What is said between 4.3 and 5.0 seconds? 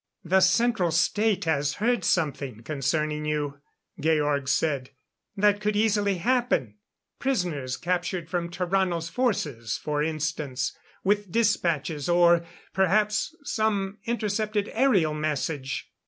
said.